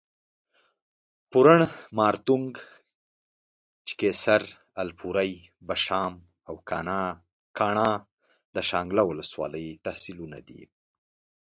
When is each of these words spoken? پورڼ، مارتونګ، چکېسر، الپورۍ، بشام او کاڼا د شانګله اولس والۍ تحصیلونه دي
پورڼ، 1.31 1.59
مارتونګ، 1.97 2.51
چکېسر، 3.87 4.41
الپورۍ، 4.81 5.31
بشام 5.67 6.13
او 6.47 6.55
کاڼا 7.59 7.87
د 8.55 8.57
شانګله 8.69 9.03
اولس 9.07 9.31
والۍ 9.39 9.67
تحصیلونه 9.85 10.37
دي 10.47 10.61